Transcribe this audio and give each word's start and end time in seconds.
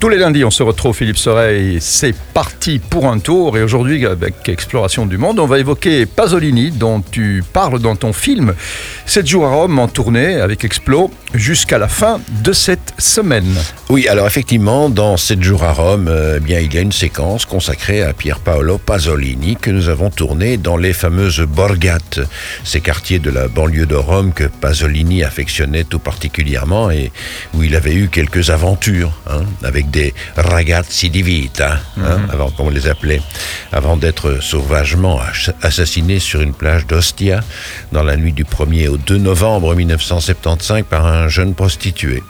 Tous 0.00 0.08
les 0.08 0.18
lundis, 0.18 0.44
on 0.44 0.50
se 0.52 0.62
retrouve, 0.62 0.94
Philippe 0.94 1.16
Soreille. 1.16 1.78
C'est 1.80 2.14
parti 2.14 2.78
pour 2.78 3.08
un 3.08 3.18
tour. 3.18 3.58
Et 3.58 3.64
aujourd'hui, 3.64 4.06
avec 4.06 4.48
Exploration 4.48 5.06
du 5.06 5.18
Monde, 5.18 5.40
on 5.40 5.46
va 5.46 5.58
évoquer 5.58 6.06
Pasolini, 6.06 6.70
dont 6.70 7.00
tu 7.00 7.42
parles 7.52 7.80
dans 7.80 7.96
ton 7.96 8.12
film. 8.12 8.54
7 9.06 9.26
jours 9.26 9.46
à 9.46 9.50
Rome 9.50 9.76
en 9.80 9.88
tournée 9.88 10.36
avec 10.36 10.64
Explo 10.64 11.10
jusqu'à 11.34 11.78
la 11.78 11.88
fin 11.88 12.20
de 12.44 12.52
cette 12.52 12.94
semaine. 12.98 13.56
Oui, 13.88 14.06
alors 14.06 14.28
effectivement, 14.28 14.88
dans 14.88 15.16
7 15.16 15.42
jours 15.42 15.64
à 15.64 15.72
Rome, 15.72 16.06
euh, 16.06 16.36
eh 16.36 16.40
bien, 16.40 16.60
il 16.60 16.72
y 16.72 16.78
a 16.78 16.80
une 16.80 16.92
séquence 16.92 17.44
consacrée 17.44 18.04
à 18.04 18.12
Pier 18.12 18.34
Paolo 18.44 18.78
Pasolini 18.78 19.56
que 19.56 19.72
nous 19.72 19.88
avons 19.88 20.10
tournée 20.10 20.58
dans 20.58 20.76
les 20.76 20.92
fameuses 20.92 21.40
Borgate, 21.40 22.20
ces 22.62 22.80
quartiers 22.80 23.18
de 23.18 23.30
la 23.30 23.48
banlieue 23.48 23.86
de 23.86 23.96
Rome 23.96 24.32
que 24.32 24.44
Pasolini 24.44 25.24
affectionnait 25.24 25.82
tout 25.82 25.98
particulièrement 25.98 26.88
et 26.88 27.10
où 27.52 27.64
il 27.64 27.74
avait 27.74 27.94
eu 27.94 28.08
quelques 28.08 28.50
aventures 28.50 29.10
hein, 29.28 29.42
avec 29.64 29.87
des 29.88 30.14
ragazzi 30.36 31.10
di 31.10 31.22
vita, 31.22 31.80
hein, 31.96 32.18
mhm. 32.18 32.30
avant 32.30 32.50
qu'on 32.50 32.70
les 32.70 32.86
appelait, 32.86 33.22
avant 33.72 33.96
d'être 33.96 34.42
sauvagement 34.42 35.20
assassiné 35.62 36.18
sur 36.18 36.40
une 36.40 36.54
plage 36.54 36.86
d'Ostia 36.86 37.40
dans 37.92 38.02
la 38.02 38.16
nuit 38.16 38.32
du 38.32 38.44
1er 38.44 38.88
au 38.88 38.96
2 38.96 39.18
novembre 39.18 39.74
1975 39.74 40.84
par 40.88 41.06
un 41.06 41.28
jeune 41.28 41.54
prostitué. 41.54 42.22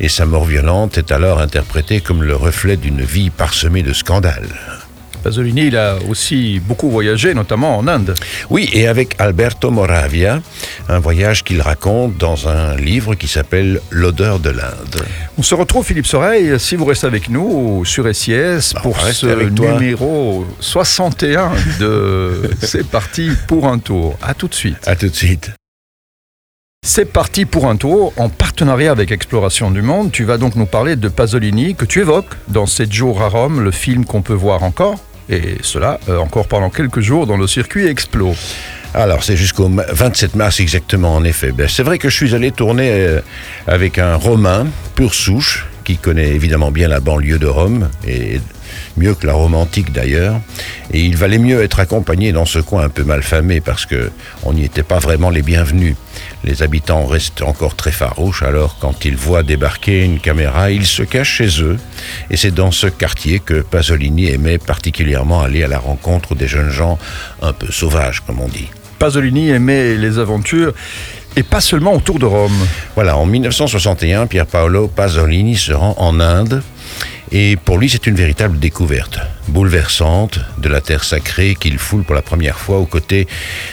Et 0.00 0.08
sa 0.08 0.26
mort 0.26 0.44
violente 0.44 0.98
est 0.98 1.12
alors 1.12 1.40
interprétée 1.40 2.00
comme 2.00 2.22
le 2.22 2.34
reflet 2.34 2.76
d'une 2.76 3.02
vie 3.02 3.30
parsemée 3.30 3.82
de 3.82 3.92
scandales. 3.92 4.48
Pasolini, 5.22 5.66
il 5.66 5.76
a 5.76 5.96
aussi 6.08 6.60
beaucoup 6.60 6.90
voyagé, 6.90 7.34
notamment 7.34 7.78
en 7.78 7.86
Inde. 7.86 8.14
Oui, 8.50 8.68
et 8.72 8.88
avec 8.88 9.14
Alberto 9.18 9.70
Moravia, 9.70 10.40
un 10.88 10.98
voyage 10.98 11.44
qu'il 11.44 11.60
raconte 11.60 12.16
dans 12.18 12.48
un 12.48 12.76
livre 12.76 13.14
qui 13.14 13.28
s'appelle 13.28 13.80
L'odeur 13.90 14.40
de 14.40 14.50
l'Inde. 14.50 15.04
On 15.38 15.42
se 15.42 15.54
retrouve, 15.54 15.86
Philippe 15.86 16.06
Soreille, 16.06 16.58
si 16.58 16.76
vous 16.76 16.84
restez 16.84 17.06
avec 17.06 17.28
nous 17.28 17.84
sur 17.84 18.12
SIS 18.14 18.72
bah, 18.74 18.80
pour 18.82 19.00
ce 19.00 19.48
numéro 19.48 20.46
61 20.60 21.52
de 21.80 22.50
C'est 22.60 22.86
parti 22.86 23.30
pour 23.46 23.66
un 23.66 23.78
tour. 23.78 24.18
À 24.22 24.34
tout 24.34 24.48
de 24.48 24.54
suite. 24.54 24.76
À 24.86 24.96
tout 24.96 25.08
de 25.08 25.14
suite. 25.14 25.50
C'est 26.84 27.04
parti 27.04 27.44
pour 27.44 27.66
un 27.68 27.76
tour 27.76 28.12
en 28.16 28.28
partenariat 28.28 28.90
avec 28.90 29.12
Exploration 29.12 29.70
du 29.70 29.82
Monde. 29.82 30.10
Tu 30.10 30.24
vas 30.24 30.36
donc 30.36 30.56
nous 30.56 30.66
parler 30.66 30.96
de 30.96 31.08
Pasolini 31.08 31.76
que 31.76 31.84
tu 31.84 32.00
évoques 32.00 32.34
dans 32.48 32.66
7 32.66 32.92
jours 32.92 33.22
à 33.22 33.28
Rome, 33.28 33.60
le 33.60 33.70
film 33.70 34.04
qu'on 34.04 34.22
peut 34.22 34.32
voir 34.34 34.64
encore 34.64 34.98
et 35.28 35.56
cela 35.62 35.98
euh, 36.08 36.18
encore 36.18 36.46
pendant 36.46 36.70
quelques 36.70 37.00
jours 37.00 37.26
dans 37.26 37.36
le 37.36 37.46
circuit 37.46 37.86
Explo. 37.86 38.34
Alors, 38.94 39.24
c'est 39.24 39.36
jusqu'au 39.36 39.70
27 39.70 40.34
mars 40.36 40.60
exactement, 40.60 41.14
en 41.14 41.24
effet. 41.24 41.52
Ben, 41.52 41.66
c'est 41.68 41.82
vrai 41.82 41.98
que 41.98 42.10
je 42.10 42.14
suis 42.14 42.34
allé 42.34 42.50
tourner 42.50 42.90
euh, 42.90 43.20
avec 43.66 43.98
un 43.98 44.16
Romain, 44.16 44.66
pur 44.94 45.14
souche, 45.14 45.66
qui 45.84 45.96
connaît 45.96 46.28
évidemment 46.28 46.70
bien 46.70 46.88
la 46.88 47.00
banlieue 47.00 47.38
de 47.38 47.46
Rome, 47.46 47.88
et 48.06 48.40
mieux 48.96 49.14
que 49.14 49.26
la 49.26 49.32
romantique 49.32 49.92
d'ailleurs. 49.92 50.40
Et 50.92 51.00
il 51.00 51.16
valait 51.16 51.38
mieux 51.38 51.62
être 51.62 51.80
accompagné 51.80 52.32
dans 52.32 52.44
ce 52.44 52.58
coin 52.58 52.84
un 52.84 52.88
peu 52.88 53.04
malfamé 53.04 53.60
parce 53.60 53.86
que 53.86 54.10
on 54.44 54.52
n'y 54.52 54.64
était 54.64 54.82
pas 54.82 54.98
vraiment 54.98 55.30
les 55.30 55.42
bienvenus. 55.42 55.96
Les 56.44 56.62
habitants 56.62 57.06
restent 57.06 57.42
encore 57.42 57.76
très 57.76 57.92
farouches, 57.92 58.42
alors 58.42 58.76
quand 58.80 59.04
ils 59.04 59.16
voient 59.16 59.42
débarquer 59.42 60.02
une 60.02 60.18
caméra, 60.18 60.70
ils 60.70 60.86
se 60.86 61.02
cachent 61.02 61.36
chez 61.36 61.62
eux. 61.62 61.78
Et 62.30 62.36
c'est 62.36 62.50
dans 62.50 62.72
ce 62.72 62.88
quartier 62.88 63.38
que 63.38 63.62
Pasolini 63.62 64.26
aimait 64.28 64.58
particulièrement 64.58 65.42
aller 65.42 65.62
à 65.62 65.68
la 65.68 65.78
rencontre 65.78 66.34
des 66.34 66.48
jeunes 66.48 66.70
gens 66.70 66.98
un 67.40 67.52
peu 67.52 67.70
sauvages, 67.70 68.20
comme 68.20 68.40
on 68.40 68.48
dit. 68.48 68.68
Pasolini 68.98 69.50
aimait 69.50 69.96
les 69.96 70.18
aventures 70.18 70.72
et 71.36 71.42
pas 71.42 71.60
seulement 71.60 71.94
autour 71.94 72.18
de 72.18 72.26
Rome. 72.26 72.66
Voilà, 72.94 73.16
en 73.16 73.26
1961, 73.26 74.26
Pier 74.26 74.44
Paolo 74.44 74.88
Pasolini 74.88 75.56
se 75.56 75.72
rend 75.72 75.94
en 75.98 76.20
Inde 76.20 76.62
et 77.34 77.56
pour 77.56 77.78
lui, 77.78 77.88
c'est 77.88 78.06
une 78.06 78.14
véritable 78.14 78.58
découverte, 78.58 79.18
bouleversante, 79.48 80.38
de 80.58 80.68
la 80.68 80.82
terre 80.82 81.02
sacrée 81.02 81.56
qu'il 81.58 81.78
foule 81.78 82.04
pour 82.04 82.14
la 82.14 82.20
première 82.20 82.58
fois 82.58 82.76
aux 82.76 82.84
côtés 82.84 83.26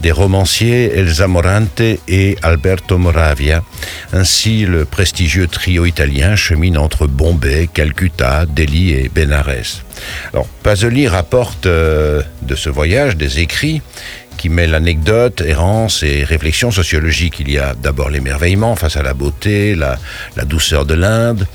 des 0.00 0.12
romanciers 0.12 0.92
Elsa 0.94 1.26
Morante 1.26 1.82
et 2.06 2.36
Alberto 2.42 2.96
Moravia. 2.96 3.64
Ainsi, 4.12 4.66
le 4.66 4.84
prestigieux 4.84 5.48
trio 5.48 5.84
italien 5.84 6.36
chemine 6.36 6.78
entre 6.78 7.08
Bombay, 7.08 7.68
Calcutta, 7.74 8.46
Delhi 8.46 8.92
et 8.92 9.08
Benares. 9.08 9.82
Alors, 10.32 10.46
Pasolini 10.62 11.08
rapporte 11.08 11.66
euh, 11.66 12.22
de 12.42 12.54
ce 12.54 12.70
voyage 12.70 13.16
des 13.16 13.40
écrits 13.40 13.82
qui 14.36 14.48
mêlent 14.48 14.70
l'anecdote, 14.70 15.42
errance 15.44 16.04
et 16.04 16.22
réflexion 16.22 16.70
sociologique. 16.70 17.40
Il 17.40 17.50
y 17.50 17.58
a 17.58 17.74
d'abord 17.74 18.10
l'émerveillement 18.10 18.76
face 18.76 18.96
à 18.96 19.02
la 19.02 19.12
beauté, 19.12 19.74
la 19.74 19.98
douceur 20.46 20.86
de 20.86 20.94
l'Inde, 20.94 21.46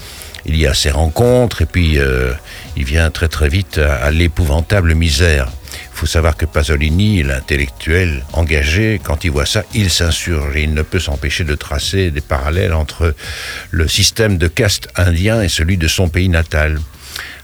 il 0.45 0.57
y 0.57 0.67
a 0.67 0.73
ces 0.73 0.91
rencontres, 0.91 1.61
et 1.61 1.65
puis 1.65 1.97
euh, 1.97 2.33
il 2.75 2.85
vient 2.85 3.09
très 3.09 3.27
très 3.27 3.49
vite 3.49 3.77
à, 3.77 4.11
l'épouvantable 4.11 4.95
misère. 4.95 5.47
Il 5.73 5.97
faut 5.97 6.05
savoir 6.05 6.35
que 6.35 6.45
Pasolini, 6.45 7.23
l'intellectuel 7.23 8.23
engagé, 8.33 8.99
quand 9.03 9.23
il 9.23 9.31
voit 9.31 9.45
ça, 9.45 9.63
il 9.73 9.89
s'insurge 9.89 10.55
et 10.55 10.63
il 10.63 10.73
ne 10.73 10.81
peut 10.81 10.99
s'empêcher 10.99 11.43
de 11.43 11.55
tracer 11.55 12.11
des 12.11 12.21
parallèles 12.21 12.73
entre 12.73 13.15
le 13.71 13.87
système 13.87 14.37
de 14.37 14.47
caste 14.47 14.89
indien 14.95 15.41
et 15.41 15.49
celui 15.49 15.77
de 15.77 15.87
son 15.87 16.09
pays 16.09 16.29
natal. 16.29 16.79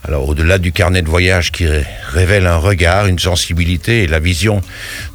Alors 0.04 0.28
au-delà 0.28 0.58
du 0.58 0.72
carnet 0.72 1.00
de 1.00 1.08
voyage 1.08 1.52
qui 1.52 1.64
révèle 2.12 2.48
un 2.48 2.56
regard, 2.56 3.06
une 3.06 3.20
sensibilité 3.20 4.02
et 4.02 4.08
la 4.08 4.18
vision 4.18 4.60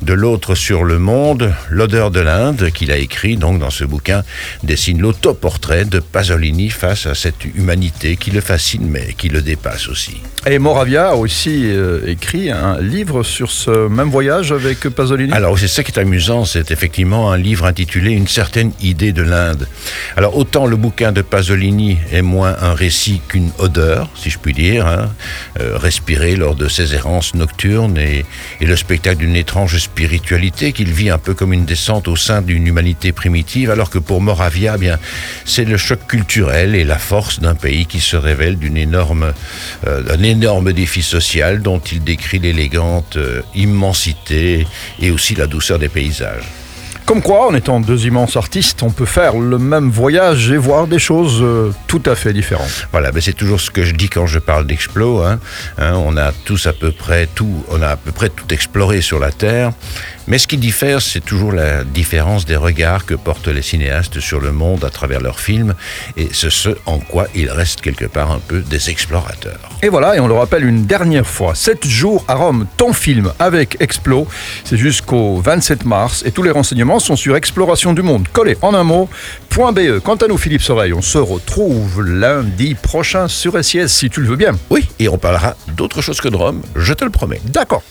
de 0.01 0.13
l'autre 0.13 0.55
sur 0.55 0.85
le 0.85 0.97
monde, 0.97 1.53
l'odeur 1.69 2.09
de 2.09 2.21
l'Inde 2.21 2.71
qu'il 2.73 2.91
a 2.91 2.97
écrit 2.97 3.35
donc 3.35 3.59
dans 3.59 3.69
ce 3.69 3.83
bouquin 3.83 4.23
dessine 4.63 5.01
l'autoportrait 5.01 5.83
de 5.83 5.99
Pasolini 5.99 6.69
face 6.69 7.05
à 7.05 7.15
cette 7.15 7.43
humanité 7.43 8.15
qui 8.15 8.31
le 8.31 8.39
fascine 8.39 8.87
mais 8.89 9.13
qui 9.17 9.27
le 9.27 9.41
dépasse 9.41 9.89
aussi. 9.89 10.21
Et 10.45 10.57
Moravia 10.57 11.09
a 11.09 11.15
aussi 11.15 11.63
euh, 11.65 12.07
écrit 12.07 12.49
un 12.49 12.79
livre 12.79 13.23
sur 13.23 13.51
ce 13.51 13.89
même 13.89 14.09
voyage 14.09 14.53
avec 14.53 14.87
Pasolini 14.87 15.33
Alors 15.33 15.59
c'est 15.59 15.67
ça 15.67 15.83
qui 15.83 15.91
est 15.91 15.99
amusant, 15.99 16.45
c'est 16.45 16.71
effectivement 16.71 17.29
un 17.29 17.37
livre 17.37 17.65
intitulé 17.65 18.11
Une 18.11 18.29
certaine 18.29 18.71
idée 18.81 19.11
de 19.11 19.23
l'Inde. 19.23 19.67
Alors 20.15 20.37
autant 20.37 20.65
le 20.65 20.77
bouquin 20.77 21.11
de 21.11 21.21
Pasolini 21.21 21.97
est 22.13 22.21
moins 22.21 22.55
un 22.61 22.73
récit 22.73 23.21
qu'une 23.27 23.51
odeur, 23.59 24.09
si 24.15 24.29
je 24.29 24.39
puis 24.39 24.53
dire, 24.53 24.76
Hein, 24.79 25.09
euh, 25.59 25.77
respirer 25.77 26.35
lors 26.35 26.55
de 26.55 26.67
ses 26.67 26.93
errances 26.93 27.33
nocturnes 27.33 27.97
et, 27.97 28.25
le 28.61 28.75
spectacle 28.75 29.17
d'une 29.17 29.35
étrange 29.35 29.77
spiritualité 29.77 30.73
qu'il 30.73 30.91
vit 30.91 31.09
un 31.09 31.17
peu 31.17 31.33
comme 31.33 31.53
une 31.53 31.65
descente 31.65 32.07
au 32.07 32.15
sein 32.15 32.41
d'une 32.41 32.67
humanité 32.67 33.11
primitive, 33.11 33.71
alors 33.71 33.89
que 33.89 33.97
pour 33.97 34.21
Moravia, 34.21 34.73
eh 34.75 34.79
bien, 34.79 34.99
c'est 35.45 35.63
le 35.63 35.77
choc 35.77 36.05
culturel 36.07 36.75
et 36.75 36.83
la 36.83 36.97
force 36.97 37.39
d'un 37.39 37.55
pays 37.55 37.85
qui 37.85 37.99
se 37.99 38.17
révèle 38.17 38.57
d'une 38.57 38.77
énorme, 38.77 39.33
euh, 39.87 40.01
d'un 40.01 40.21
énorme 40.23 40.73
défi 40.73 41.01
social 41.01 41.61
dont 41.61 41.79
il 41.79 42.03
décrit 42.03 42.39
l'élégante 42.39 43.17
euh, 43.17 43.41
immensité 43.55 44.67
et 44.99 45.11
aussi 45.11 45.35
la 45.35 45.47
douceur 45.47 45.79
des 45.79 45.89
paysages. 45.89 46.66
Comme 47.07 47.22
quoi, 47.22 47.47
en 47.47 47.56
étant 47.56 47.79
deux 47.79 48.06
immenses 48.06 48.35
artistes, 48.35 48.84
on 48.84 48.90
peut 48.90 49.06
faire 49.06 49.38
le 49.38 49.57
même 49.57 49.90
voyage 49.90 50.51
et 50.51 50.57
voir 50.57 50.88
des 50.88 51.00
choses 51.00 51.40
euh, 51.41 51.72
tout 51.88 52.03
à 52.06 52.16
fait 52.16 52.34
différentes. 52.34 52.85
Voilà, 52.91 53.13
mais 53.13 53.22
c'est 53.22 53.31
toujours 53.31 53.62
ce 53.62 53.72
que 53.72 53.85
je 53.85 53.94
dis 53.94 54.09
quand 54.09 54.28
je 54.28 54.40
parle 54.40 54.68
d'Explo. 54.68 55.23
Hein. 55.23 55.40
Hein, 55.78 55.94
on 55.94 56.17
a 56.17 56.34
tous 56.34 56.67
à 56.67 56.73
peu 56.73 56.91
près 56.91 57.25
tout, 57.34 57.63
on 57.69 57.81
a 57.81 57.88
à 57.88 57.96
peu 57.96 58.12
près 58.12 58.28
tout 58.28 58.53
exploré 58.53 59.00
sur 59.00 59.19
la 59.19 59.31
Terre. 59.31 59.72
Mais 60.28 60.38
ce 60.38 60.47
qui 60.47 60.57
diffère, 60.57 61.01
c'est 61.01 61.22
toujours 61.23 61.53
la 61.53 61.85
différence 61.85 62.46
des 62.46 62.57
regards 62.57 63.06
que 63.06 63.13
portent 63.13 63.47
les 63.47 63.62
cinéastes 63.62 64.19
sur 64.19 64.41
le 64.41 64.51
monde 64.51 64.84
à 64.84 64.90
travers 64.90 65.22
leurs 65.22 65.40
films, 65.40 65.73
et 66.17 66.28
c'est 66.34 66.51
ce 66.51 66.69
en 66.85 67.00
quoi 67.00 67.28
ils 67.34 67.50
restent 67.50 67.79
quelque 67.79 68.03
part 68.03 68.31
un 68.31 68.40
peu 68.40 68.59
des 68.59 68.90
explorateurs. 68.90 69.69
Et 69.81 69.88
voilà, 69.88 70.17
et 70.17 70.19
on 70.19 70.28
le 70.28 70.34
rappelle 70.34 70.66
une 70.66 70.85
dernière 70.85 71.25
fois, 71.25 71.56
7 71.56 71.88
jours 71.88 72.25
à 72.28 72.35
Rome, 72.35 72.67
ton 72.75 72.91
film 72.91 73.31
avec 73.40 73.78
Explo, 73.79 74.28
c'est 74.66 74.75
jusqu'au 74.75 75.38
27 75.38 75.85
mars, 75.85 76.23
et 76.25 76.31
tous 76.34 76.44
les 76.44 76.51
renseignements 76.51 76.97
sont 77.00 77.16
sur 77.16 77.35
Exploration 77.35 77.94
du 77.94 78.02
Monde. 78.02 78.28
Collé 78.31 78.58
en 78.62 78.74
un 78.74 78.84
mot, 78.84 79.09
.be. 79.56 80.00
Quant 80.03 80.16
à 80.16 80.28
nous, 80.28 80.38
Philippe 80.38 80.62
Soreille, 80.62 80.94
on 80.94 81.02
se 81.02 81.18
retrouve 81.18 82.02
lundi 82.02 82.75
prochain 82.75 83.28
sur 83.28 83.63
SIS, 83.63 83.88
si 83.88 84.09
tu 84.09 84.22
le 84.22 84.28
veux 84.28 84.35
bien. 84.35 84.52
Oui, 84.69 84.88
et 85.00 85.09
on 85.09 85.17
parlera 85.17 85.55
d'autre 85.76 86.02
chose 86.02 86.22
que 86.22 86.28
de 86.29 86.35
Rome, 86.35 86.61
je 86.76 86.94
te 86.94 87.03
le 87.03 87.09
promets. 87.09 87.41
D'accord. 87.46 87.84